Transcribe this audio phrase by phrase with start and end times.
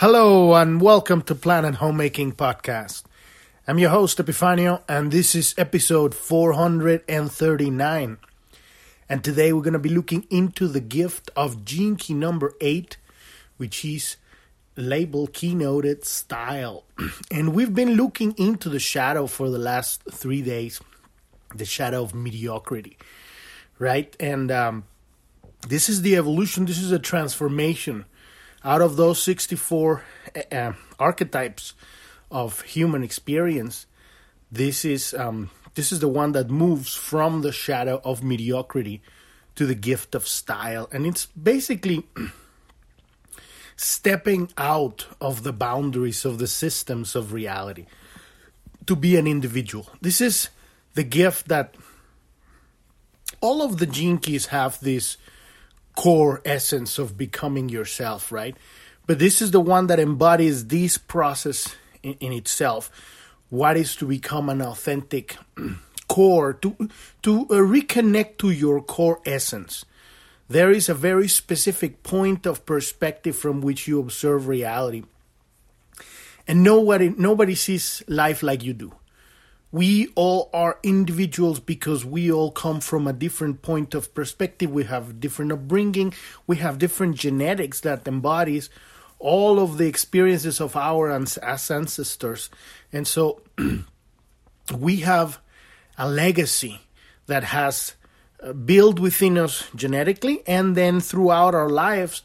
[0.00, 3.02] Hello and welcome to Planet Homemaking Podcast.
[3.66, 8.18] I'm your host Epifanio and this is episode 439.
[9.08, 12.96] And today we're going to be looking into the gift of gene key number 8
[13.56, 14.18] which is
[14.76, 16.84] labeled keynoted style.
[17.32, 20.80] And we've been looking into the shadow for the last 3 days,
[21.52, 22.96] the shadow of mediocrity.
[23.80, 24.14] Right?
[24.20, 24.84] And um,
[25.66, 28.04] this is the evolution, this is a transformation
[28.68, 30.04] out of those 64
[30.52, 31.74] uh, archetypes
[32.30, 33.86] of human experience
[34.52, 39.00] this is um, this is the one that moves from the shadow of mediocrity
[39.54, 40.88] to the gift of style.
[40.90, 42.04] And it's basically
[43.76, 47.86] stepping out of the boundaries of the systems of reality
[48.86, 49.88] to be an individual.
[50.00, 50.48] This is
[50.94, 51.76] the gift that
[53.40, 55.16] all of the keys have this
[55.98, 58.56] core essence of becoming yourself, right?
[59.08, 62.88] But this is the one that embodies this process in, in itself.
[63.50, 65.36] What is to become an authentic
[66.08, 66.88] core, to,
[67.22, 69.84] to uh, reconnect to your core essence.
[70.48, 75.02] There is a very specific point of perspective from which you observe reality.
[76.46, 78.92] And nobody, nobody sees life like you do
[79.70, 84.70] we all are individuals because we all come from a different point of perspective.
[84.70, 86.14] We have different upbringing.
[86.46, 88.70] We have different genetics that embodies
[89.18, 92.50] all of the experiences of our ancestors.
[92.92, 93.42] And so
[94.78, 95.40] we have
[95.98, 96.80] a legacy
[97.26, 97.94] that has
[98.42, 102.22] uh, built within us genetically and then throughout our lives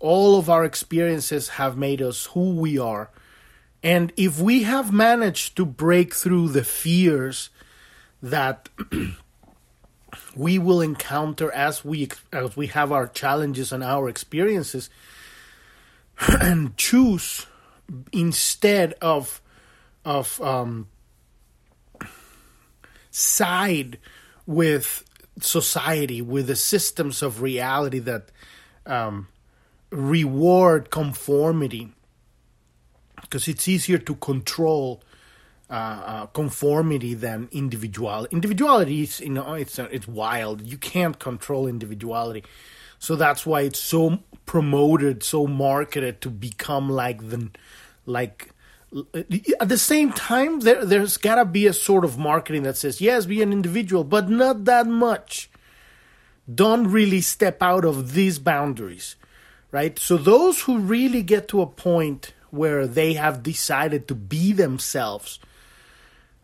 [0.00, 3.10] all of our experiences have made us who we are
[3.84, 7.50] and if we have managed to break through the fears
[8.22, 8.70] that
[10.34, 14.88] we will encounter as we as we have our challenges and our experiences
[16.40, 17.46] and choose
[18.10, 19.42] instead of
[20.06, 20.88] of um,
[23.10, 23.98] side
[24.46, 25.04] with
[25.40, 28.30] society with the systems of reality that
[28.86, 29.28] um,
[29.90, 31.92] reward conformity
[33.20, 35.02] because it's easier to control
[35.70, 38.34] uh, uh, conformity than individuality.
[38.34, 40.60] Individuality is, you know, it's uh, it's wild.
[40.60, 42.44] You can't control individuality,
[42.98, 47.50] so that's why it's so promoted, so marketed to become like the,
[48.06, 48.50] like.
[49.14, 53.26] At the same time, there there's gotta be a sort of marketing that says yes,
[53.26, 55.50] be an individual, but not that much.
[56.54, 59.16] Don't really step out of these boundaries,
[59.72, 59.98] right?
[59.98, 65.38] So those who really get to a point where they have decided to be themselves,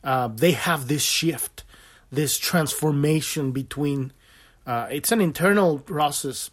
[0.02, 1.64] uh, they have this shift,
[2.10, 4.12] this transformation between.
[4.66, 6.50] Uh, it's an internal process,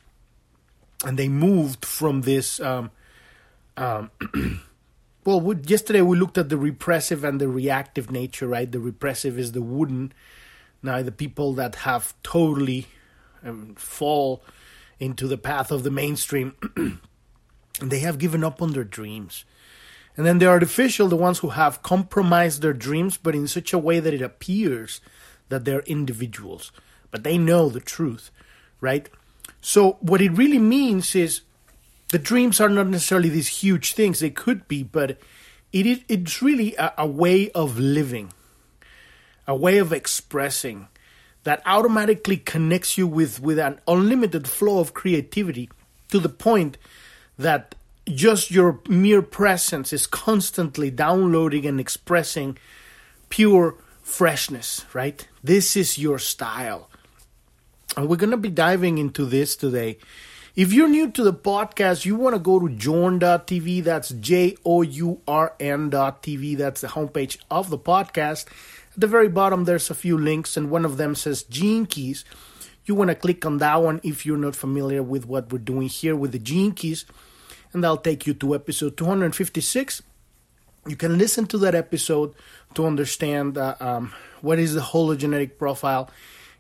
[1.06, 2.60] and they moved from this.
[2.60, 2.92] Um,
[3.76, 4.12] um,
[5.26, 8.72] well, we, yesterday we looked at the repressive and the reactive nature, right?
[8.72, 10.14] The repressive is the wooden.
[10.84, 12.88] Now, the people that have totally
[13.44, 14.44] um, fall
[15.00, 16.56] into the path of the mainstream
[17.82, 19.46] they have given up on their dreams.
[20.16, 23.78] And then the artificial, the ones who have compromised their dreams, but in such a
[23.78, 25.00] way that it appears
[25.50, 26.72] that they're individuals,
[27.12, 28.32] but they know the truth,
[28.82, 29.08] right?
[29.62, 31.42] So, what it really means is
[32.10, 35.18] the dreams are not necessarily these huge things, they could be, but
[35.72, 38.34] it is, it's really a, a way of living,
[39.46, 40.88] a way of expressing
[41.44, 45.70] that automatically connects you with, with an unlimited flow of creativity
[46.10, 46.78] to the point
[47.38, 47.76] that
[48.08, 52.58] just your mere presence is constantly downloading and expressing
[53.30, 55.28] pure freshness, right?
[55.44, 56.90] This is your style.
[57.96, 59.98] And we're going to be diving into this today.
[60.56, 63.84] If you're new to the podcast, you want to go to journ.tv.
[63.84, 66.58] That's J O U R N.tv.
[66.58, 68.46] That's the homepage of the podcast.
[68.94, 72.26] At the very bottom, there's a few links, and one of them says Gene Keys.
[72.86, 75.90] You want to click on that one if you're not familiar with what we're doing
[75.90, 77.06] here with the Gene Keys
[77.78, 80.02] and that'll take you to episode 256.
[80.88, 82.34] You can listen to that episode
[82.74, 86.10] to understand uh, um, what is the hologenetic profile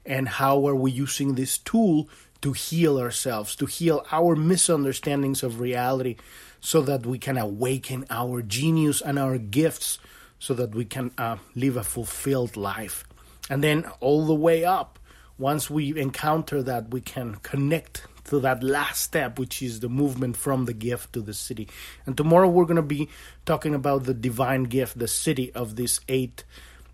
[0.05, 2.07] and how are we using this tool
[2.41, 6.17] to heal ourselves, to heal our misunderstandings of reality,
[6.61, 9.97] so that we can awaken our genius and our gifts,
[10.37, 13.05] so that we can uh, live a fulfilled life.
[13.49, 14.99] And then all the way up,
[15.39, 20.37] once we encounter that, we can connect to that last step, which is the movement
[20.37, 21.69] from the gift to the Siddhi.
[22.05, 23.09] And tomorrow we're going to be
[23.45, 26.43] talking about the divine gift, the Siddhi of this eight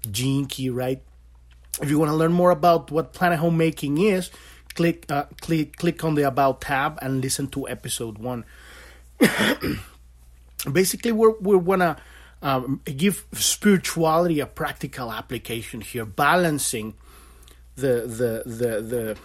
[0.09, 1.01] gene key, right?
[1.81, 4.29] If you want to learn more about what planet homemaking is,
[4.75, 8.45] click uh, click click on the about tab and listen to episode one.
[10.71, 11.97] basically we're we wanna
[12.41, 16.93] um, give spirituality a practical application here, balancing
[17.75, 19.17] the the the the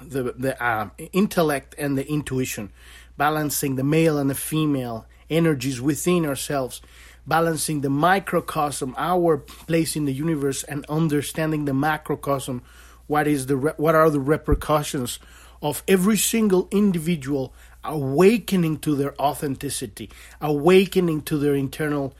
[0.00, 2.72] the, the uh, intellect and the intuition,
[3.16, 6.80] balancing the male and the female energies within ourselves,
[7.26, 12.62] balancing the microcosm, our place in the universe, and understanding the macrocosm.
[13.06, 15.18] What is the re- what are the repercussions
[15.62, 17.52] of every single individual
[17.84, 20.10] awakening to their authenticity,
[20.40, 22.14] awakening to their internal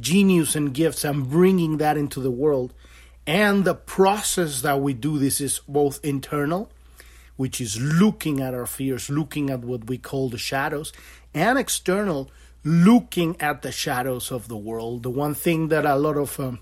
[0.00, 2.72] genius and gifts, and bringing that into the world.
[3.26, 6.70] And the process that we do this is both internal,
[7.38, 10.92] which is looking at our fears, looking at what we call the shadows,
[11.32, 12.28] and external,
[12.64, 15.04] looking at the shadows of the world.
[15.04, 16.58] The one thing that a lot of um,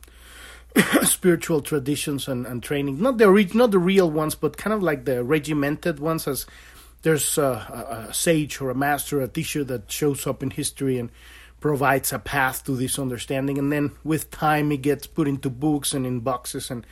[1.02, 5.06] spiritual traditions and, and training, not the not the real ones, but kind of like
[5.06, 6.44] the regimented ones, as
[7.00, 11.11] there's a, a, sage or a master, a teacher that shows up in history and
[11.58, 15.94] provides a path to this understanding, and then with time it gets put into books
[15.94, 16.87] and in boxes, and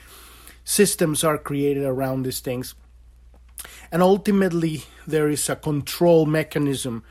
[0.64, 2.74] systems are created around these things.
[3.90, 7.04] And ultimately, there is a control mechanism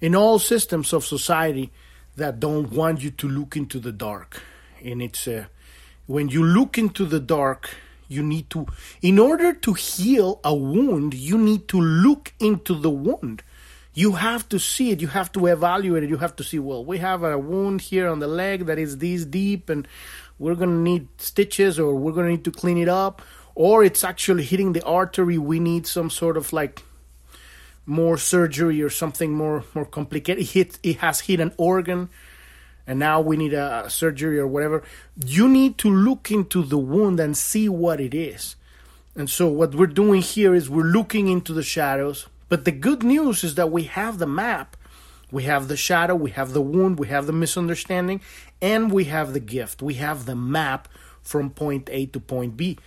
[0.00, 1.70] in all systems of society
[2.16, 4.42] that don't want you to look into the dark.
[4.84, 5.46] And it's uh,
[6.06, 7.70] when you look into the dark,
[8.08, 8.66] you need to,
[9.00, 13.42] in order to heal a wound, you need to look into the wound.
[13.94, 15.00] You have to see it.
[15.00, 16.10] You have to evaluate it.
[16.10, 18.98] You have to see, well, we have a wound here on the leg that is
[18.98, 19.86] this deep, and
[20.38, 23.22] we're going to need stitches, or we're going to need to clean it up,
[23.54, 25.38] or it's actually hitting the artery.
[25.38, 26.82] We need some sort of like
[27.86, 30.42] more surgery or something more more complicated.
[30.42, 32.08] It, hit, it has hit an organ,
[32.86, 34.82] and now we need a, a surgery or whatever.
[35.24, 38.56] You need to look into the wound and see what it is.
[39.14, 42.26] And so what we're doing here is we're looking into the shadows.
[42.48, 44.76] But the good news is that we have the map.
[45.30, 48.20] We have the shadow, we have the wound, we have the misunderstanding,
[48.60, 49.80] and we have the gift.
[49.80, 50.88] We have the map
[51.22, 52.78] from point A to point B.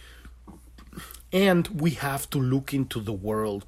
[1.36, 3.66] And we have to look into the world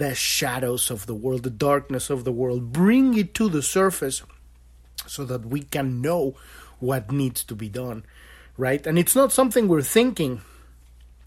[0.00, 4.22] the shadows of the world, the darkness of the world, bring it to the surface
[5.06, 6.34] so that we can know
[6.78, 8.04] what needs to be done,
[8.56, 8.86] right?
[8.86, 10.40] And it's not something we're thinking,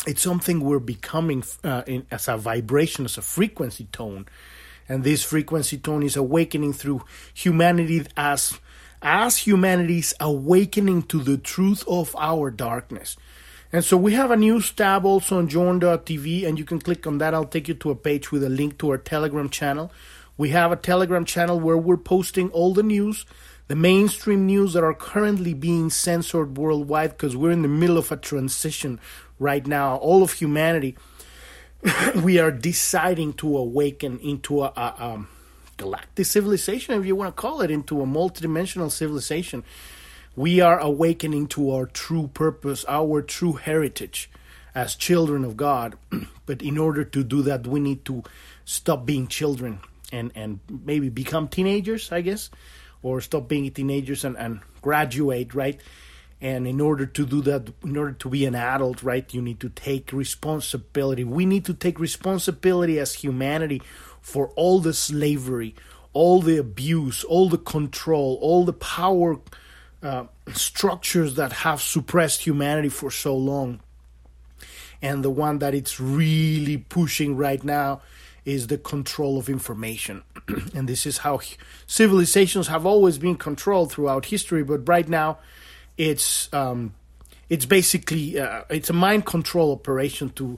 [0.07, 4.25] it's something we're becoming uh, in, as a vibration, as a frequency tone.
[4.89, 8.59] And this frequency tone is awakening through humanity as
[9.05, 13.17] as humanity's awakening to the truth of our darkness.
[13.73, 17.17] And so we have a news tab also on journ.tv, and you can click on
[17.17, 17.33] that.
[17.33, 19.91] I'll take you to a page with a link to our Telegram channel.
[20.37, 23.25] We have a Telegram channel where we're posting all the news,
[23.69, 28.11] the mainstream news that are currently being censored worldwide because we're in the middle of
[28.11, 28.99] a transition
[29.39, 29.95] right now.
[29.95, 30.95] All of humanity,
[32.15, 35.25] we are deciding to awaken into a, a, a
[35.77, 39.63] galactic civilization, if you want to call it, into a multidimensional civilization
[40.35, 44.29] we are awakening to our true purpose, our true heritage
[44.73, 45.95] as children of God.
[46.45, 48.23] but in order to do that, we need to
[48.65, 49.79] stop being children
[50.11, 52.49] and, and maybe become teenagers, I guess,
[53.01, 55.79] or stop being teenagers and, and graduate, right?
[56.41, 59.59] And in order to do that, in order to be an adult, right, you need
[59.61, 61.23] to take responsibility.
[61.23, 63.81] We need to take responsibility as humanity
[64.21, 65.75] for all the slavery,
[66.11, 69.39] all the abuse, all the control, all the power
[70.03, 73.79] uh, structures that have suppressed humanity for so long.
[75.01, 78.01] And the one that it's really pushing right now
[78.45, 80.23] is the control of information.
[80.75, 81.39] and this is how
[81.87, 85.39] civilizations have always been controlled throughout history, but right now
[85.97, 86.93] it's um,
[87.49, 90.57] it's basically uh, it's a mind control operation to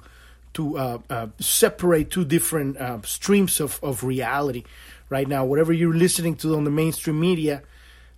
[0.53, 4.63] to uh, uh, separate two different uh, streams of, of reality.
[5.09, 7.61] Right now, whatever you're listening to on the mainstream media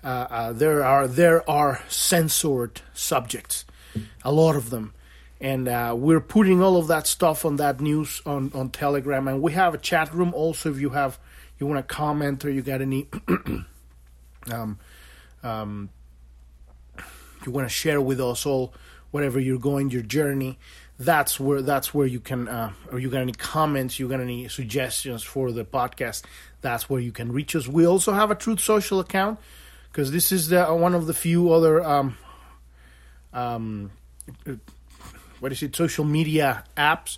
[0.07, 3.65] uh, uh, there are there are censored subjects,
[4.23, 4.93] a lot of them,
[5.41, 9.41] and uh, we're putting all of that stuff on that news on on Telegram, and
[9.41, 10.71] we have a chat room also.
[10.71, 11.19] If you have
[11.59, 13.09] you want to comment or you got any,
[14.49, 14.79] um,
[15.43, 15.89] um,
[17.45, 18.73] you want to share with us all
[19.11, 20.59] whatever you're going your journey
[20.99, 24.47] that's where that's where you can uh, or you got any comments you got any
[24.47, 26.23] suggestions for the podcast
[26.61, 27.67] that's where you can reach us.
[27.67, 29.39] We also have a truth social account
[29.91, 32.17] because this is the, one of the few other um,
[33.33, 33.91] um,
[35.39, 37.17] what is it social media apps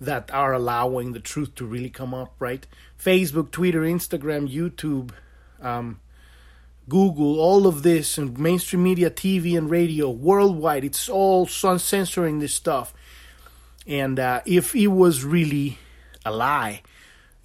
[0.00, 2.66] that are allowing the truth to really come up right?
[2.98, 5.10] Facebook twitter instagram youtube
[5.60, 6.00] um,
[6.88, 10.84] google all of this and mainstream media tv and radio worldwide.
[10.84, 12.94] It's all censoring this stuff.
[13.86, 15.78] And uh, if it was really
[16.24, 16.82] a lie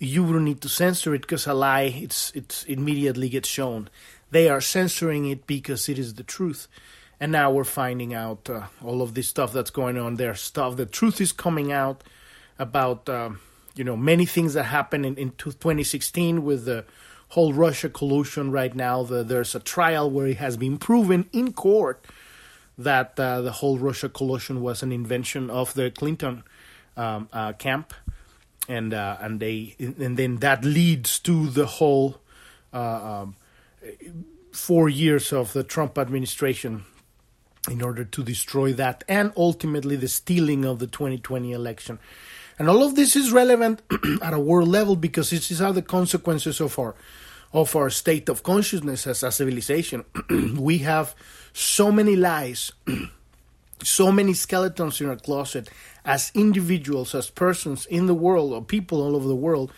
[0.02, 3.88] you wouldn't need to censor it because a lie it's it's immediately gets shown
[4.32, 6.68] they are censoring it because it is the truth.
[7.20, 10.34] And now we're finding out uh, all of this stuff that's going on there.
[10.34, 12.04] Stuff, the truth is coming out
[12.58, 13.40] about, um,
[13.76, 16.86] you know, many things that happened in, in 2016 with the
[17.30, 19.04] whole Russia collusion right now.
[19.04, 22.04] The, there's a trial where it has been proven in court
[22.78, 26.44] that uh, the whole Russia collusion was an invention of the Clinton
[26.98, 27.94] um, uh, camp,
[28.68, 32.20] and uh, and they and then that leads to the whole
[32.74, 33.36] uh, um,
[34.52, 36.84] four years of the Trump administration
[37.70, 42.00] in order to destroy that, and ultimately the stealing of the 2020 election.
[42.58, 43.82] And all of this is relevant
[44.22, 46.96] at a world level because these are the consequences of our
[47.54, 50.06] of our state of consciousness as a civilization.
[50.58, 51.14] we have
[51.52, 52.72] so many lies,
[53.84, 55.70] so many skeletons in our closet
[56.06, 59.72] as individuals, as persons in the world, or people all over the world,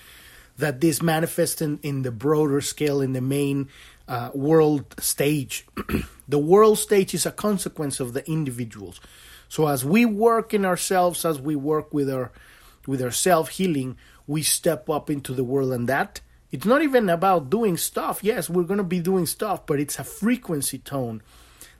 [0.57, 3.67] that this manifests in, in the broader scale, in the main
[4.07, 5.65] uh, world stage.
[6.27, 9.00] the world stage is a consequence of the individuals.
[9.50, 12.31] So as we work in ourselves, as we work with our
[12.88, 17.10] with our self healing, we step up into the world, and that it's not even
[17.10, 18.24] about doing stuff.
[18.24, 21.22] Yes, we're going to be doing stuff, but it's a frequency tone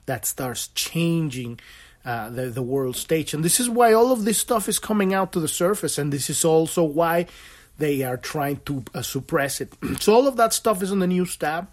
[0.06, 1.60] that starts changing
[2.04, 5.14] uh, the the world stage, and this is why all of this stuff is coming
[5.14, 7.26] out to the surface, and this is also why
[7.78, 9.72] they are trying to uh, suppress it.
[10.00, 11.68] so all of that stuff is on the news tab,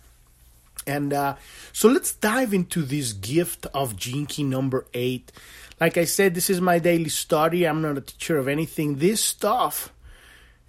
[0.87, 1.35] and uh,
[1.73, 5.31] so let's dive into this gift of Key number eight.
[5.79, 7.65] Like I said, this is my daily study.
[7.65, 8.97] I'm not a teacher of anything.
[8.97, 9.91] This stuff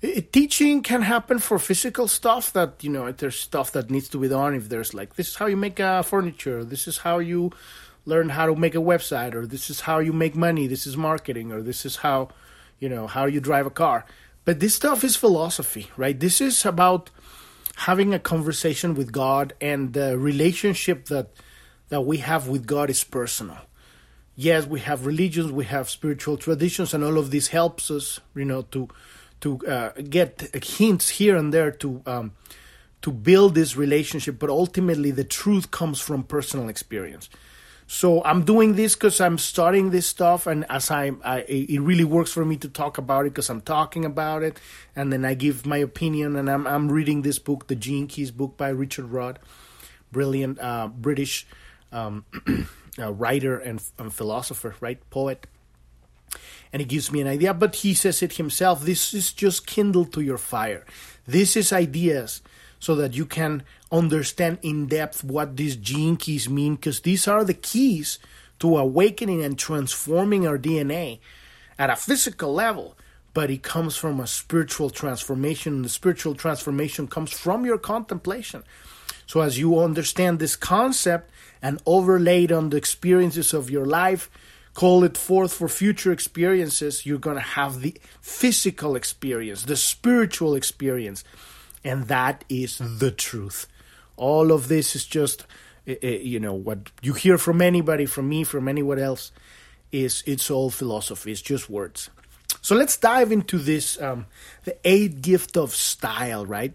[0.02, 4.09] it, teaching can happen for physical stuff that you know if there's stuff that needs
[4.09, 6.99] to be done if there's like this is how you make a furniture this is
[6.99, 7.52] how you
[8.04, 10.97] learn how to make a website or this is how you make money this is
[10.97, 12.28] marketing or this is how
[12.80, 14.04] you know how you drive a car
[14.44, 17.11] but this stuff is philosophy right this is about
[17.76, 21.31] having a conversation with god and the relationship that
[21.88, 23.59] that we have with god is personal
[24.35, 28.45] yes we have religions we have spiritual traditions and all of this helps us you
[28.45, 28.88] know to
[29.41, 32.33] to uh, get hints here and there to um,
[33.02, 37.29] to build this relationship, but ultimately the truth comes from personal experience.
[37.86, 42.04] So I'm doing this because I'm studying this stuff, and as I, I, it really
[42.04, 44.58] works for me to talk about it because I'm talking about it,
[44.96, 48.30] and then I give my opinion, and I'm I'm reading this book, the Gene Keys
[48.30, 49.38] book by Richard Rudd,
[50.10, 51.46] brilliant uh, British
[51.92, 52.24] um,
[52.98, 55.46] uh, writer and, and philosopher, right, poet
[56.72, 58.82] and he gives me an idea, but he says it himself.
[58.82, 60.86] This is just kindle to your fire.
[61.26, 62.40] This is ideas
[62.82, 63.62] so that you can
[63.92, 68.18] understand in depth what these gene keys mean, because these are the keys
[68.58, 71.20] to awakening and transforming our DNA
[71.78, 72.96] at a physical level.
[73.34, 78.64] But it comes from a spiritual transformation, and the spiritual transformation comes from your contemplation.
[79.28, 81.30] So, as you understand this concept
[81.62, 84.28] and overlay it on the experiences of your life,
[84.74, 90.56] call it forth for future experiences, you're going to have the physical experience, the spiritual
[90.56, 91.22] experience.
[91.84, 93.66] And that is the truth.
[94.16, 95.46] All of this is just,
[95.86, 99.32] eh, eh, you know, what you hear from anybody, from me, from anyone else,
[99.90, 101.32] is it's all philosophy.
[101.32, 102.10] It's just words.
[102.60, 104.26] So let's dive into this um,
[104.64, 106.74] the eighth gift of style, right?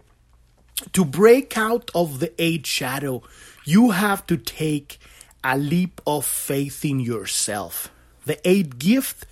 [0.92, 3.22] To break out of the eighth shadow,
[3.64, 4.98] you have to take
[5.42, 7.90] a leap of faith in yourself.
[8.26, 9.26] The eighth gift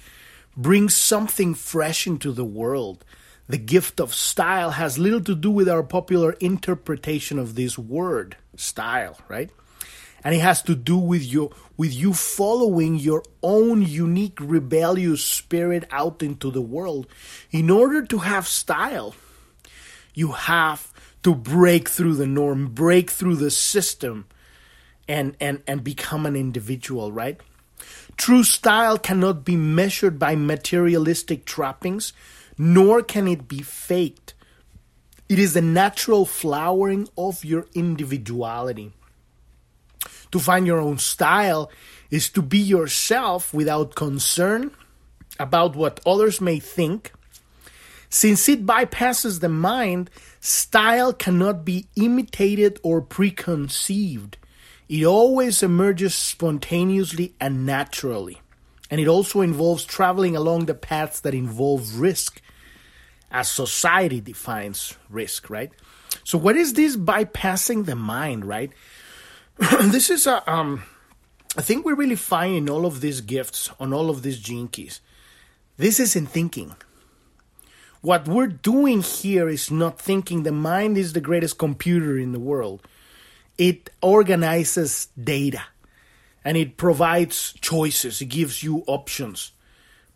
[0.56, 3.04] brings something fresh into the world.
[3.48, 8.36] The gift of style has little to do with our popular interpretation of this word,
[8.56, 9.50] style, right?
[10.24, 15.84] And it has to do with you with you following your own unique rebellious spirit
[15.92, 17.06] out into the world.
[17.52, 19.14] In order to have style,
[20.14, 24.26] you have to break through the norm, break through the system
[25.06, 27.40] and and and become an individual, right?
[28.16, 32.12] True style cannot be measured by materialistic trappings,
[32.58, 34.34] nor can it be faked.
[35.28, 38.92] It is the natural flowering of your individuality.
[40.32, 41.70] To find your own style
[42.10, 44.70] is to be yourself without concern
[45.38, 47.12] about what others may think.
[48.08, 50.10] Since it bypasses the mind,
[50.40, 54.38] style cannot be imitated or preconceived.
[54.88, 58.40] It always emerges spontaneously and naturally.
[58.90, 62.40] And it also involves traveling along the paths that involve risk,
[63.36, 65.70] as society defines risk, right?
[66.24, 68.72] So, what is this bypassing the mind, right?
[69.82, 70.84] this is a, um,
[71.54, 74.68] I think we really find in all of these gifts, on all of these gene
[74.68, 75.02] keys.
[75.76, 76.74] This isn't thinking.
[78.00, 80.42] What we're doing here is not thinking.
[80.42, 82.80] The mind is the greatest computer in the world
[83.58, 85.62] it organizes data
[86.44, 89.52] and it provides choices, it gives you options,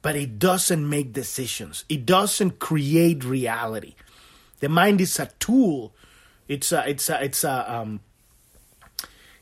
[0.02, 3.94] but it doesn't make decisions, it doesn't create reality.
[4.60, 5.92] The mind is a tool.
[6.48, 8.00] It's a it's a it's a um,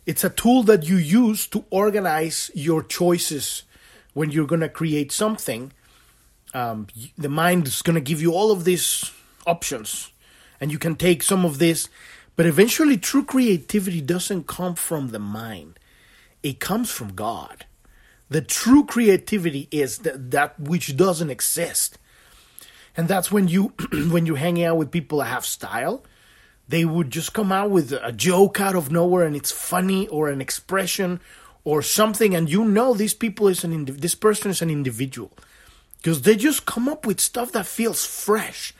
[0.06, 3.64] it's a tool that you use to organize your choices
[4.14, 5.72] when you're gonna create something.
[6.54, 6.86] Um,
[7.16, 9.10] the mind is gonna give you all of these
[9.46, 10.12] options,
[10.60, 11.88] and you can take some of this,
[12.36, 15.78] but eventually, true creativity doesn't come from the mind;
[16.42, 17.66] it comes from God.
[18.30, 21.98] The true creativity is that, which doesn't exist.
[22.96, 26.04] And that's when you when you're hanging out with people that have style
[26.68, 30.28] they would just come out with a joke out of nowhere and it's funny or
[30.28, 31.18] an expression
[31.64, 32.34] or something.
[32.34, 35.32] And you know these people is an this person is an individual.
[35.96, 38.74] Because they just come up with stuff that feels fresh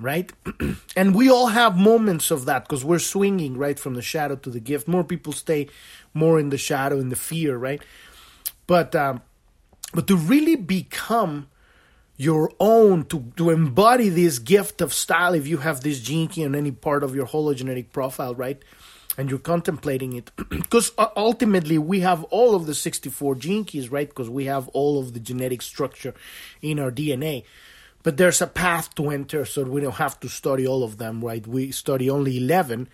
[0.00, 0.32] right?
[0.94, 4.50] And we all have moments of that because we're swinging right from the shadow to
[4.50, 4.86] the gift.
[4.86, 5.68] More people stay
[6.14, 7.82] more in the shadow in the fear right
[8.68, 9.20] but um
[9.92, 11.48] but to really become
[12.18, 16.44] your own to, to embody this gift of style if you have this gene key
[16.44, 18.60] on any part of your hologenetic profile, right?
[19.16, 20.30] And you're contemplating it.
[20.50, 24.08] Because ultimately, we have all of the 64 gene keys, right?
[24.08, 26.12] Because we have all of the genetic structure
[26.60, 27.44] in our DNA.
[28.02, 31.24] But there's a path to enter, so we don't have to study all of them,
[31.24, 31.46] right?
[31.46, 32.88] We study only 11.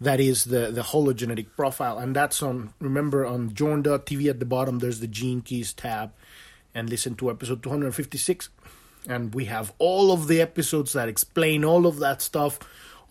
[0.00, 1.98] That is the, the hologenetic profile.
[1.98, 6.12] And that's on, remember, on journ.tv at the bottom, there's the gene keys tab.
[6.74, 8.50] And listen to episode 256
[9.08, 12.58] and we have all of the episodes that explain all of that stuff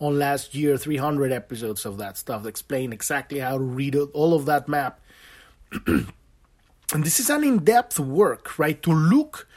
[0.00, 4.34] on last year 300 episodes of that stuff that explain exactly how to read all
[4.34, 5.00] of that map
[5.86, 6.06] and
[6.92, 9.48] this is an in-depth work right to look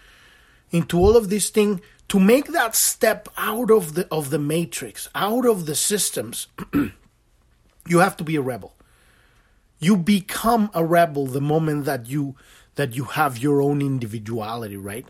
[0.72, 5.08] into all of this thing to make that step out of the of the matrix
[5.14, 6.48] out of the systems
[7.92, 8.74] you have to be a rebel
[9.80, 12.36] you become a rebel the moment that you
[12.76, 15.06] that you have your own individuality right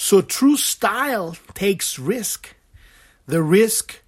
[0.00, 2.54] so true style takes risk.
[3.26, 4.00] The risk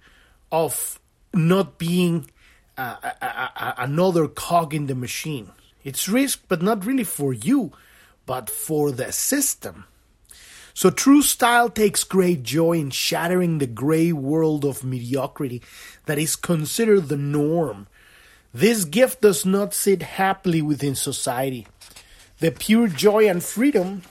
[0.49, 1.01] of
[1.33, 2.31] not being
[2.77, 5.51] uh, a, a, another cog in the machine.
[5.83, 7.73] It's risk, but not really for you,
[8.25, 9.83] but for the system.
[10.73, 15.61] So true style takes great joy in shattering the gray world of mediocrity
[16.05, 17.87] that is considered the norm.
[18.53, 21.67] This gift does not sit happily within society.
[22.39, 24.03] The pure joy and freedom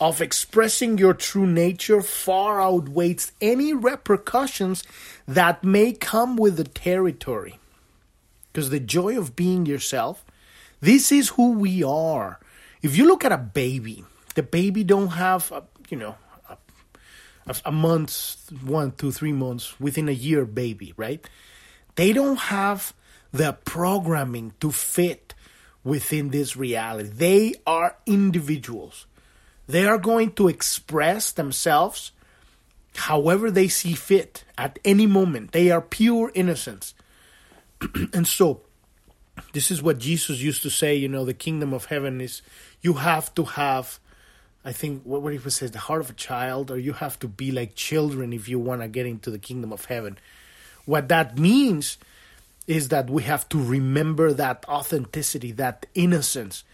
[0.00, 4.82] of expressing your true nature far outweighs any repercussions
[5.28, 7.60] that may come with the territory.
[8.52, 10.24] Because the joy of being yourself,
[10.80, 12.40] this is who we are.
[12.82, 16.16] If you look at a baby, the baby don't have, a, you know,
[17.46, 21.24] a, a month, one, two, three months, within a year baby, right?
[21.94, 22.92] They don't have
[23.32, 25.34] the programming to fit
[25.84, 27.08] within this reality.
[27.08, 29.06] They are individuals.
[29.66, 32.12] They are going to express themselves
[32.94, 35.52] however they see fit at any moment.
[35.52, 36.94] They are pure innocence.
[38.12, 38.60] and so,
[39.52, 42.42] this is what Jesus used to say, you know, the kingdom of heaven is
[42.82, 43.98] you have to have,
[44.64, 47.28] I think, what, what he says, the heart of a child, or you have to
[47.28, 50.18] be like children if you want to get into the kingdom of heaven.
[50.84, 51.96] What that means
[52.66, 56.64] is that we have to remember that authenticity, that innocence,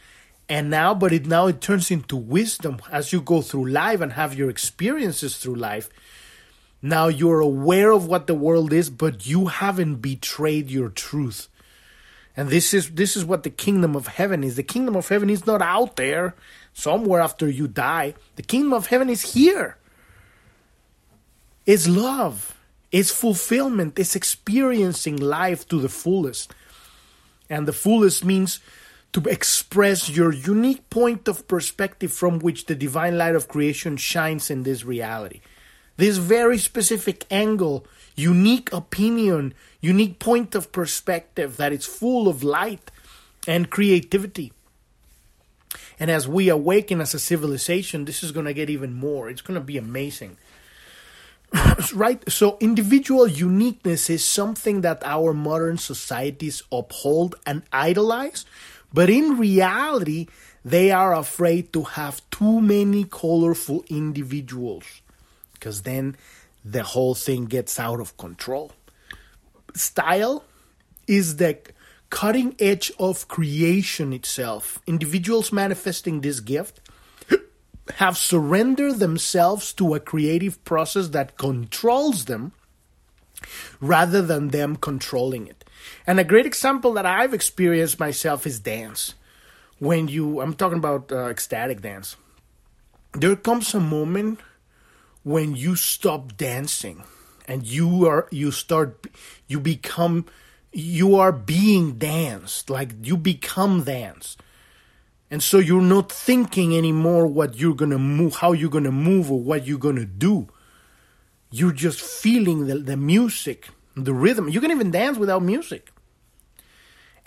[0.48, 2.78] and now but it now it turns into wisdom.
[2.90, 5.90] As you go through life and have your experiences through life
[6.80, 11.48] now you're aware of what the world is but you haven't betrayed your truth.
[12.36, 14.54] And this is this is what the kingdom of heaven is.
[14.54, 16.36] The kingdom of heaven is not out there
[16.72, 18.14] somewhere after you die.
[18.36, 19.76] The kingdom of heaven is here.
[21.66, 22.56] It's love
[22.90, 26.54] it's fulfillment it's experiencing life to the fullest
[27.50, 28.60] and the fullest means
[29.12, 34.50] to express your unique point of perspective from which the divine light of creation shines
[34.50, 35.40] in this reality.
[35.96, 42.90] This very specific angle, unique opinion, unique point of perspective that is full of light
[43.46, 44.52] and creativity.
[45.98, 49.28] And as we awaken as a civilization, this is going to get even more.
[49.28, 50.36] It's going to be amazing.
[51.94, 52.22] Right?
[52.30, 58.44] So, individual uniqueness is something that our modern societies uphold and idolize
[58.92, 60.26] but in reality,
[60.64, 64.84] they are afraid to have too many colorful individuals
[65.52, 66.16] because then
[66.64, 68.72] the whole thing gets out of control.
[69.74, 70.44] Style
[71.06, 71.58] is the
[72.10, 74.78] cutting edge of creation itself.
[74.86, 76.80] Individuals manifesting this gift
[77.96, 82.52] have surrendered themselves to a creative process that controls them
[83.80, 85.64] rather than them controlling it.
[86.06, 89.14] And a great example that I've experienced myself is dance.
[89.78, 92.16] When you, I'm talking about uh, ecstatic dance.
[93.12, 94.40] There comes a moment
[95.22, 97.04] when you stop dancing
[97.46, 99.06] and you are you start
[99.48, 100.26] you become
[100.72, 104.36] you are being danced like you become dance
[105.30, 109.40] and so you're not thinking anymore what you're gonna move how you're gonna move or
[109.40, 110.48] what you're gonna do
[111.50, 115.90] you're just feeling the, the music the rhythm you can even dance without music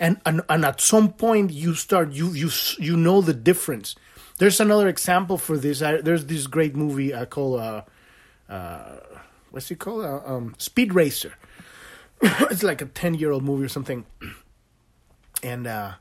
[0.00, 3.94] and, and and at some point you start you you you know the difference
[4.38, 7.82] there's another example for this I, there's this great movie I call uh,
[8.48, 8.98] uh,
[9.52, 10.04] what's it called?
[10.04, 11.34] Uh, um, Speed Racer.
[12.22, 14.04] it's like a ten year old movie or something.
[15.42, 15.92] And uh,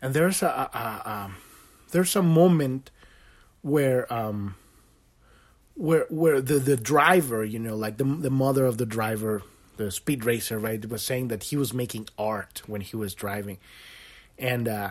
[0.00, 1.36] and there's a, a, a um,
[1.90, 2.90] there's a moment
[3.62, 4.56] where um
[5.74, 9.42] where where the the driver, you know, like the the mother of the driver,
[9.76, 13.58] the speed racer, right, was saying that he was making art when he was driving,
[14.38, 14.90] and uh,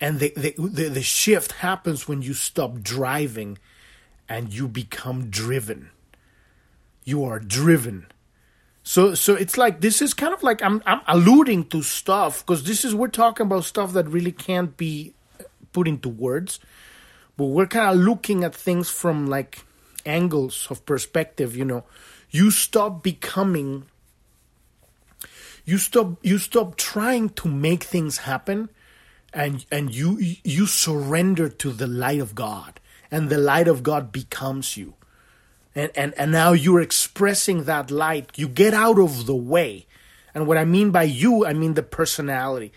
[0.00, 3.58] and the, the the the shift happens when you stop driving,
[4.28, 5.90] and you become driven
[7.04, 8.06] you are driven.
[8.86, 12.64] So so it's like this is kind of like I'm I'm alluding to stuff because
[12.64, 16.60] this is we're talking about stuff that really can't be uh, put into words,
[17.38, 19.64] but we're kind of looking at things from like
[20.04, 21.56] angles of perspective.
[21.56, 21.84] You know,
[22.30, 23.86] you stop becoming.
[25.64, 28.68] You stop you stop trying to make things happen,
[29.32, 34.12] and and you you surrender to the light of God, and the light of God
[34.12, 34.92] becomes you
[35.74, 38.30] and, and, and now you're expressing that light.
[38.36, 39.86] You get out of the way.
[40.34, 42.72] And what I mean by you, I mean the personality,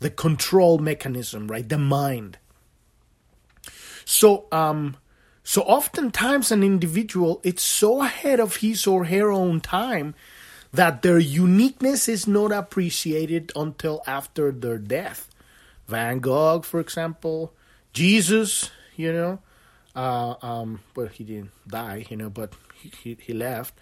[0.00, 1.68] the control mechanism, right?
[1.68, 2.38] The mind.
[4.04, 4.96] So, um,
[5.44, 10.14] so oftentimes an individual, it's so ahead of his or her own time
[10.72, 15.28] that their uniqueness is not appreciated until after their death.
[15.88, 17.52] Van Gogh, for example,
[17.92, 19.40] Jesus, you know,
[19.94, 23.74] uh, um, well, he didn't die, you know, but he, he, he left.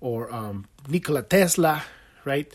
[0.00, 1.84] Or um, Nikola Tesla,
[2.24, 2.54] right?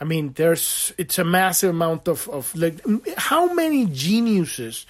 [0.00, 2.80] I mean, there's it's a massive amount of, of like
[3.16, 4.84] how many geniuses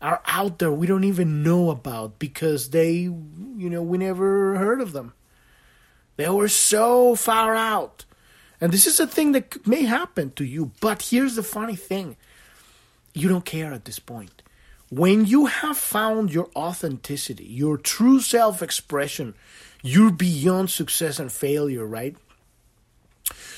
[0.00, 4.80] are out there we don't even know about because they, you know, we never heard
[4.80, 5.12] of them.
[6.16, 8.04] They were so far out.
[8.60, 10.72] And this is a thing that may happen to you.
[10.80, 12.16] But here's the funny thing
[13.14, 14.41] you don't care at this point
[14.92, 19.34] when you have found your authenticity, your true self expression,
[19.82, 22.14] you're beyond success and failure, right?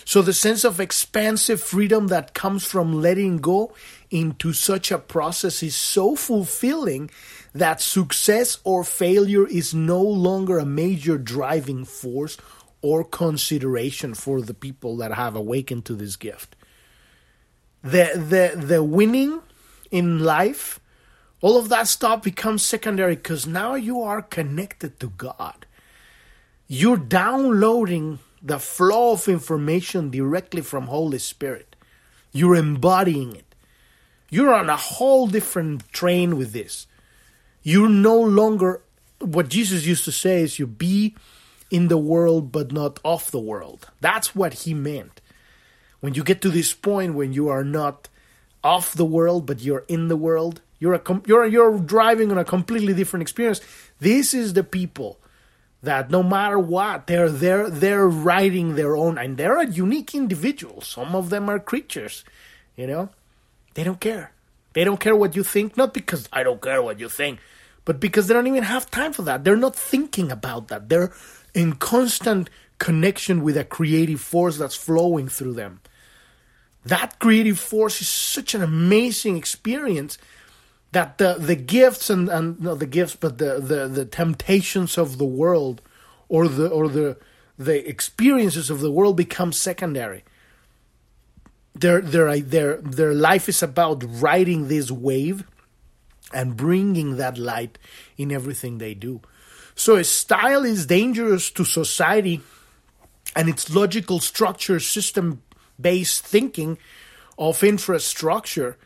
[0.05, 3.75] So the sense of expansive freedom that comes from letting go
[4.13, 7.11] into such a process is so fulfilling
[7.53, 12.37] that success or failure is no longer a major driving force
[12.81, 16.55] or consideration for the people that have awakened to this gift.
[17.83, 19.41] The the the winning
[19.91, 20.79] in life
[21.41, 25.67] all of that stuff becomes secondary because now you are connected to God.
[26.67, 31.77] You're downloading the flow of information directly from Holy Spirit.
[32.33, 33.55] You're embodying it.
[34.31, 36.87] You're on a whole different train with this.
[37.63, 38.83] You're no longer
[39.21, 41.15] what Jesus used to say is you be
[41.71, 43.89] in the world but not of the world.
[44.01, 45.21] That's what he meant.
[46.01, 48.09] When you get to this point when you are not
[48.63, 52.45] of the world but you're in the world, you're a you're you're driving on a
[52.45, 53.63] completely different experience.
[54.01, 55.19] This is the people
[55.83, 60.87] that no matter what, they're they're they're writing their own, and they're a unique individuals.
[60.87, 62.23] Some of them are creatures,
[62.77, 63.09] you know.
[63.73, 64.33] They don't care.
[64.75, 67.41] They don't care what you think, not because I don't care what you think,
[67.87, 69.43] but because they don't even have time for that.
[69.43, 70.91] They're not thinking about that.
[70.91, 71.15] They're
[71.55, 75.81] in constant connection with a creative force that's flowing through them.
[76.85, 80.19] That creative force is such an amazing experience
[80.95, 85.19] that the the gifts and and not the gifts but the, the the temptations of
[85.19, 85.83] the world
[86.29, 87.19] or the or the
[87.59, 90.25] the experiences of the world become secondary.
[91.75, 95.45] Their their their their life is about riding this wave
[96.33, 97.79] and bringing that light
[98.17, 99.21] in everything they do.
[99.75, 102.41] So a style is dangerous to society
[103.35, 105.43] and its logical structure system
[105.81, 106.79] based thinking
[107.37, 108.79] of infrastructure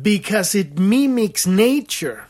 [0.00, 2.24] because it mimics nature.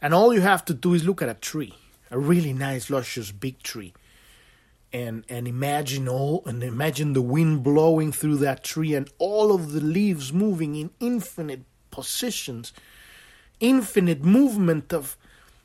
[0.00, 1.74] And all you have to do is look at a tree,
[2.10, 3.92] a really nice, luscious, big tree,
[4.92, 9.72] and and imagine all and imagine the wind blowing through that tree and all of
[9.72, 12.72] the leaves moving in infinite positions,
[13.60, 15.16] infinite movement of.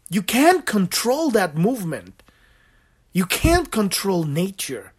[0.10, 2.22] You can't control that movement.
[3.14, 4.94] You can't control nature.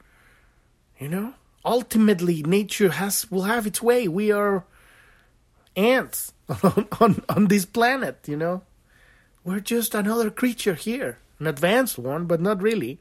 [0.98, 1.34] You know?
[1.64, 4.08] Ultimately nature has will have its way.
[4.08, 4.64] We are
[5.76, 8.62] ants on, on, on this planet, you know?
[9.44, 11.18] We're just another creature here.
[11.38, 12.98] An advanced one, but not really.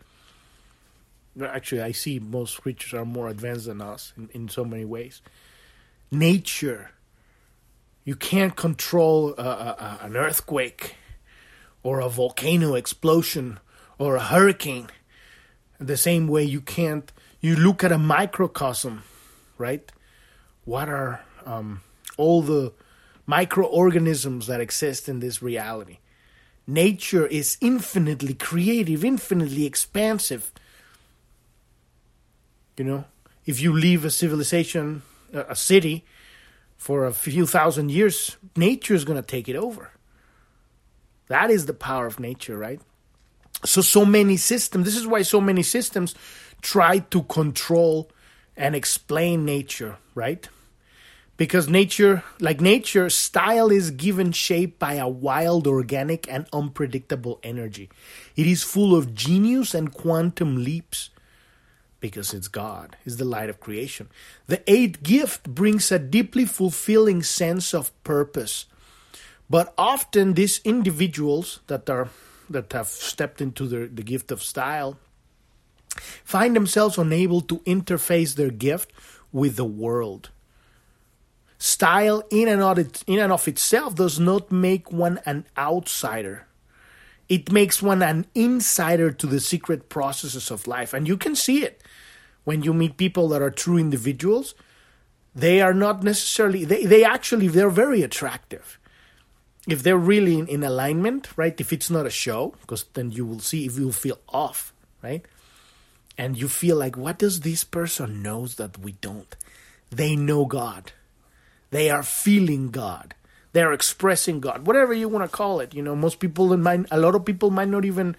[1.42, 5.22] Actually, I see most creatures are more advanced than us in, in so many ways.
[6.12, 6.92] Nature.
[8.04, 10.96] You can't control a, a, an earthquake
[11.82, 13.60] or a volcano explosion
[13.98, 14.90] or a hurricane
[15.80, 19.04] the same way you can't you look at a microcosm
[19.58, 19.92] right
[20.66, 21.82] what are um,
[22.18, 22.72] all the
[23.26, 26.00] microorganisms that exist in this reality
[26.68, 30.52] nature is infinitely creative infinitely expansive
[32.78, 33.06] you know
[33.46, 35.02] if you leave a civilization
[35.34, 36.06] a city
[36.78, 39.92] for a few thousand years nature is going to take it over
[41.28, 42.82] that is the power of nature, right?
[43.66, 46.16] So, so many systems, this is why so many systems
[46.62, 48.12] try to control
[48.58, 50.48] and explain nature, right?
[51.36, 57.90] Because nature, like nature, style is given shape by a wild, organic, and unpredictable energy.
[58.36, 61.10] It is full of genius and quantum leaps
[62.00, 64.10] because it's God, is the light of creation.
[64.48, 68.66] The eighth gift brings a deeply fulfilling sense of purpose
[69.54, 72.10] but often these individuals that are
[72.50, 74.98] that have stepped into the, the gift of style
[76.24, 78.92] find themselves unable to interface their gift
[79.32, 80.30] with the world.
[81.84, 86.48] Style in and, of it, in and of itself does not make one an outsider.
[87.28, 90.94] It makes one an insider to the secret processes of life.
[90.94, 91.84] And you can see it
[92.46, 94.56] when you meet people that are true individuals.
[95.36, 98.80] They are not necessarily, they, they actually, they're very attractive
[99.68, 101.60] if they're really in, in alignment, right?
[101.60, 105.26] If it's not a show, because then you will see if you feel off, right?
[106.18, 109.36] And you feel like, what does this person knows that we don't?
[109.90, 110.94] They know God.
[111.74, 113.16] They are feeling God.
[113.52, 114.66] They are expressing God.
[114.66, 115.74] Whatever you want to call it.
[115.74, 118.16] You know, most people mind, a lot of people might not even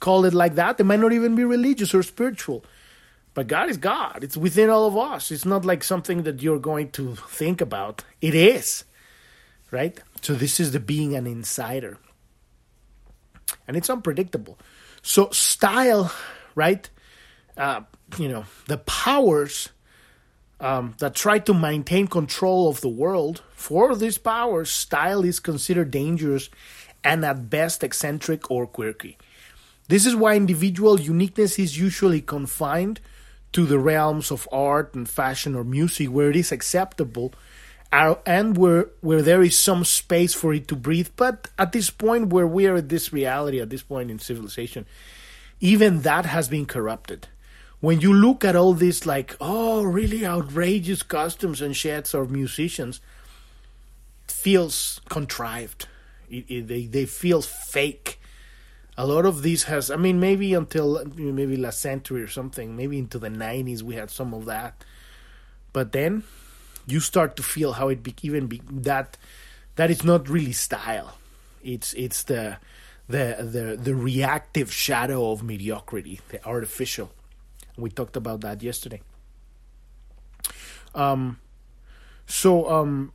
[0.00, 0.76] call it like that.
[0.76, 2.64] They might not even be religious or spiritual.
[3.32, 4.22] But God is God.
[4.22, 5.30] It's within all of us.
[5.30, 8.04] It's not like something that you're going to think about.
[8.20, 8.84] It is
[9.74, 10.00] right?
[10.22, 11.98] So this is the being an insider.
[13.66, 14.56] And it's unpredictable.
[15.02, 16.12] So style,
[16.54, 16.88] right?
[17.56, 17.80] Uh,
[18.16, 19.70] you know, the powers
[20.64, 25.90] um, that try to maintain control of the world, for these powers, style is considered
[25.90, 26.48] dangerous
[27.04, 29.18] and at best eccentric or quirky.
[29.88, 33.00] This is why individual uniqueness is usually confined
[33.52, 37.34] to the realms of art and fashion or music, where it is acceptable
[37.92, 41.10] and where where there is some space for it to breathe.
[41.14, 44.86] But at this point, where we are at this reality, at this point in civilization,
[45.60, 47.28] even that has been corrupted.
[47.84, 53.02] When you look at all these, like, oh, really outrageous costumes and shirts of musicians,
[54.26, 55.86] feels contrived.
[56.30, 58.18] It, it, they they feel fake.
[58.96, 62.96] A lot of these has, I mean, maybe until maybe last century or something, maybe
[62.98, 64.82] into the nineties, we had some of that.
[65.74, 66.22] But then
[66.86, 69.18] you start to feel how it be, even be, that
[69.76, 71.18] that is not really style.
[71.62, 72.56] It's it's the
[73.10, 77.12] the the the reactive shadow of mediocrity, the artificial.
[77.76, 79.02] We talked about that yesterday.
[80.94, 81.38] Um,
[82.26, 83.12] so um,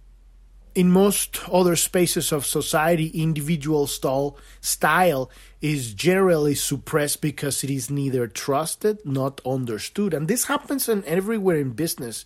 [0.75, 7.89] in most other spaces of society, individual style style is generally suppressed because it is
[7.89, 12.25] neither trusted not understood, and this happens in everywhere in business.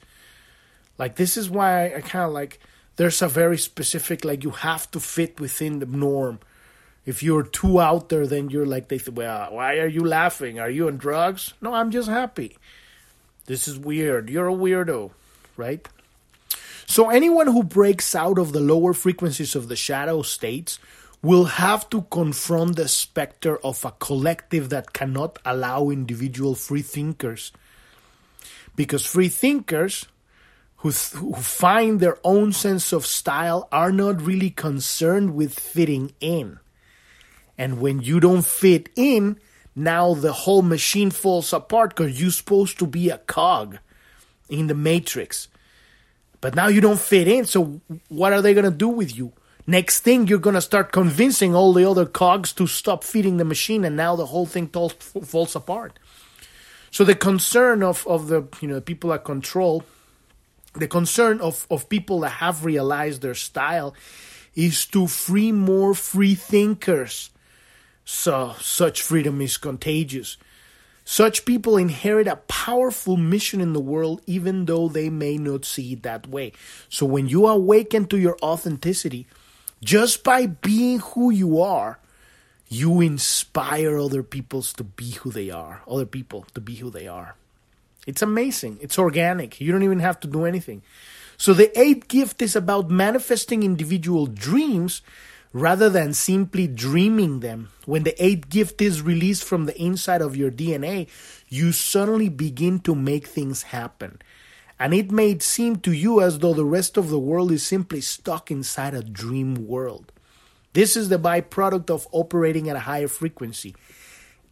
[0.98, 2.60] Like this is why I kind of like
[2.98, 6.40] there's a very specific like you have to fit within the norm.
[7.06, 10.60] If you're too out there, then you're like they say, well, why are you laughing?
[10.60, 11.54] Are you on drugs?
[11.62, 12.58] No, I'm just happy.
[13.46, 14.30] This is weird.
[14.30, 15.12] You're a weirdo,
[15.58, 15.86] right?
[16.86, 20.80] So anyone who breaks out of the lower frequencies of the shadow states
[21.22, 27.52] will have to confront the specter of a collective that cannot allow individual free thinkers.
[28.76, 30.06] Because free thinkers
[30.78, 36.14] who, th- who find their own sense of style are not really concerned with fitting
[36.20, 36.60] in.
[37.64, 39.40] And when you don't fit in,
[39.74, 43.78] now the whole machine falls apart because you're supposed to be a cog
[44.50, 45.48] in the matrix.
[46.42, 49.32] But now you don't fit in, so what are they going to do with you?
[49.66, 53.46] Next thing, you're going to start convincing all the other cogs to stop feeding the
[53.46, 55.98] machine, and now the whole thing falls apart.
[56.92, 59.86] So the concern of, of the you know people that control
[60.74, 63.96] the concern of, of people that have realized their style
[64.54, 67.30] is to free more free thinkers.
[68.06, 70.38] So such freedom is contagious.
[71.06, 75.94] Such people inherit a powerful mission in the world, even though they may not see
[75.94, 76.54] it that way.
[76.88, 79.28] So when you awaken to your authenticity,
[79.84, 82.00] just by being who you are,
[82.70, 87.08] you inspire other peoples to be who they are, other people to be who they
[87.08, 87.36] are.
[88.08, 88.80] It's amazing.
[88.82, 89.60] It's organic.
[89.62, 90.82] You don't even have to do anything.
[91.38, 95.02] So the eighth gift is about manifesting individual dreams
[95.54, 97.70] rather than simply dreaming them.
[97.86, 101.08] When the eighth gift is released from the inside of your DNA,
[101.48, 104.20] you suddenly begin to make things happen.
[104.80, 108.02] And it may seem to you as though the rest of the world is simply
[108.02, 110.12] stuck inside a dream world.
[110.74, 113.76] This is the byproduct of operating at a higher frequency.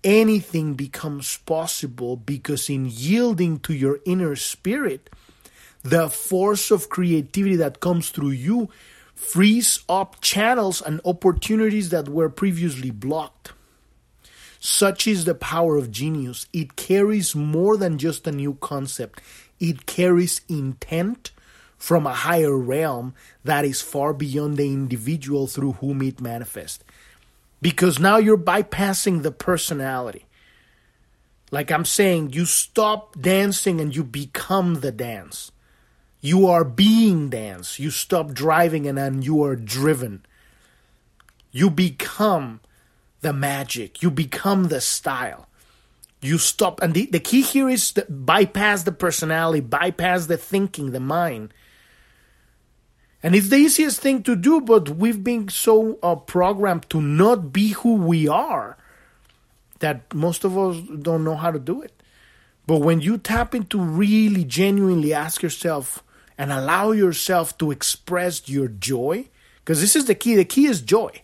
[0.03, 5.09] Anything becomes possible because, in yielding to your inner spirit,
[5.83, 8.69] the force of creativity that comes through you
[9.21, 13.53] frees up channels and opportunities that were previously blocked.
[14.59, 16.47] Such is the power of genius.
[16.51, 19.21] It carries more than just a new concept,
[19.59, 21.31] it carries intent
[21.77, 26.83] from a higher realm that is far beyond the individual through whom it manifests.
[27.61, 30.25] Because now you're bypassing the personality.
[31.51, 35.51] Like I'm saying, you stop dancing and you become the dance.
[36.21, 37.79] You are being dance.
[37.79, 40.23] You stop driving and then you are driven.
[41.51, 42.61] You become
[43.21, 44.03] the magic.
[44.03, 45.47] You become the style.
[46.21, 46.79] You stop.
[46.81, 51.53] And the, the key here is to bypass the personality, bypass the thinking, the mind.
[53.23, 57.51] And it's the easiest thing to do, but we've been so uh, programmed to not
[57.51, 58.77] be who we are
[59.79, 62.01] that most of us don't know how to do it.
[62.67, 66.03] But when you tap into really genuinely ask yourself,
[66.37, 69.27] and allow yourself to express your joy
[69.59, 71.21] because this is the key the key is joy.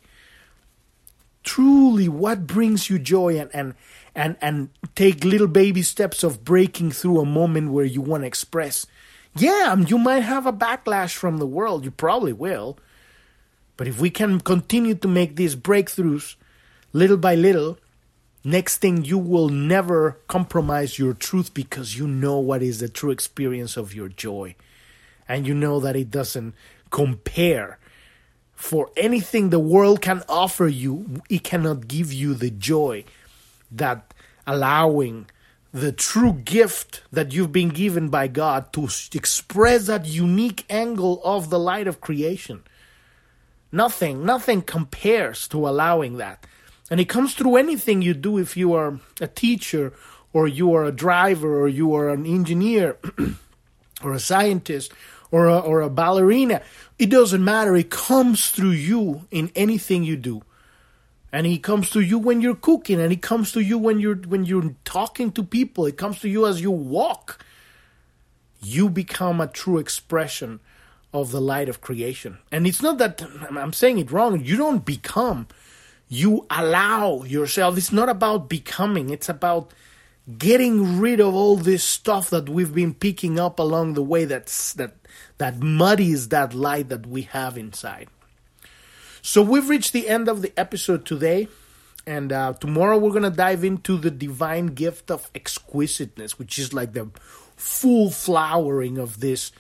[1.44, 3.74] Truly what brings you joy and and
[4.18, 8.28] and, and take little baby steps of breaking through a moment where you want to
[8.28, 8.88] express
[9.36, 12.78] yeah um, you might have a backlash from the world you probably will
[13.78, 16.36] but if we can continue to make these breakthroughs
[16.94, 17.78] little by little
[18.44, 23.12] next thing you will never compromise your truth because you know what is the true
[23.12, 24.56] experience of your joy
[25.28, 26.54] and you know that it doesn't
[26.90, 27.80] compare
[28.54, 33.04] for anything the world can offer you it cannot give you the joy
[33.72, 34.14] that
[34.46, 35.28] allowing
[35.74, 41.50] the true gift that you've been given by God to express that unique angle of
[41.50, 42.64] the light of creation.
[43.72, 46.46] Nothing, nothing compares to allowing that.
[46.90, 49.94] And it comes through anything you do if you are a teacher
[50.32, 52.98] or you are a driver or you are an engineer
[54.04, 54.94] or a scientist
[55.32, 56.62] or a, or a ballerina.
[56.98, 57.76] It doesn't matter.
[57.76, 60.44] It comes through you in anything you do.
[61.32, 64.16] And it comes to you when you're cooking, and it comes to you when you're
[64.16, 65.86] when you're talking to people.
[65.86, 67.44] It comes to you as you walk.
[68.62, 70.62] You become a true expression
[71.14, 72.38] of the light of creation.
[72.52, 74.44] And it's not that I'm saying it wrong.
[74.44, 75.48] You don't become.
[76.08, 77.78] You allow yourself.
[77.78, 79.10] It's not about becoming.
[79.10, 79.74] It's about
[80.38, 84.74] getting rid of all this stuff that we've been picking up along the way that's
[84.74, 84.96] that
[85.38, 88.10] that muddies that light that we have inside.
[89.22, 91.48] So we've reached the end of the episode today.
[92.06, 96.94] And uh, tomorrow we're to dive into the divine gift of exquisiteness, which is like
[96.94, 97.10] the
[97.58, 99.52] full flowering of this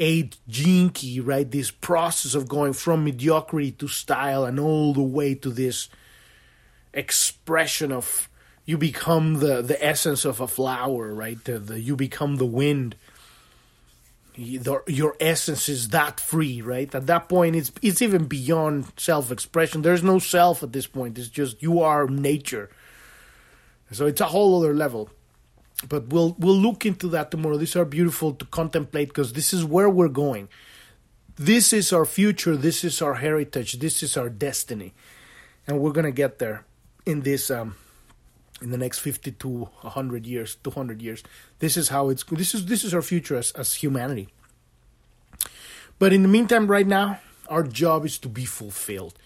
[0.00, 1.48] eight key, right?
[1.48, 5.88] This process of going from mediocrity to style and all the way to this
[6.92, 8.28] expression of
[8.64, 11.42] you become the, the essence of a flower, right?
[11.44, 12.96] The, the, you become the wind
[14.34, 16.92] your essence is that free, right?
[16.94, 19.82] At that point, it's it's even beyond self-expression.
[19.82, 21.18] There's no self at this point.
[21.18, 22.70] It's just you are nature.
[23.90, 25.10] So it's a whole other level.
[25.86, 27.58] But we'll we'll look into that tomorrow.
[27.58, 30.48] These are beautiful to contemplate because this is where we're going.
[31.36, 32.56] This is our future.
[32.56, 33.80] This is our heritage.
[33.80, 34.94] This is our destiny,
[35.66, 36.64] and we're gonna get there
[37.04, 37.74] in this um,
[38.62, 39.48] in the next 50 to
[39.80, 41.22] 100 years 200 years.
[41.58, 44.28] This is how it's this is this is our future as, as humanity.
[45.98, 49.18] But in the meantime right now our job is to be fulfilled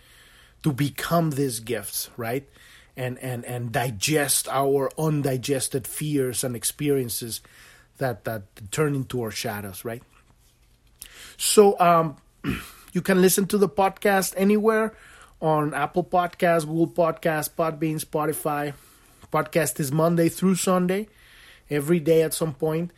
[0.63, 2.49] to become these gifts right?
[2.97, 7.41] And and and digest our undigested fears and experiences
[7.99, 10.03] that that turn into our shadows right?
[11.37, 12.17] So um
[12.93, 14.95] you can listen to the podcast anywhere
[15.41, 18.73] on Apple Podcasts, Google Podcasts, Podbean, Spotify,
[19.33, 21.09] Podcast is Monday through Sunday,
[21.71, 22.91] every day at some point.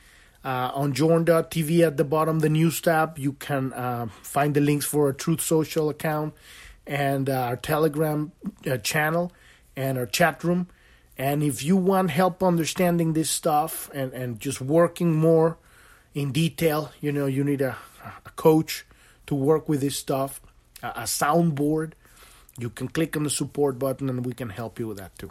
[0.45, 4.87] Uh, on Journ.tv at the bottom, the news tab, you can uh, find the links
[4.87, 6.33] for our Truth Social account
[6.87, 8.33] and uh, our Telegram
[8.67, 9.33] uh, channel
[9.77, 10.69] and our chat room.
[11.17, 15.59] And if you want help understanding this stuff and, and just working more
[16.15, 17.77] in detail, you know, you need a,
[18.25, 18.87] a coach
[19.27, 20.41] to work with this stuff,
[20.83, 21.93] a, a soundboard,
[22.59, 25.31] you can click on the support button and we can help you with that too.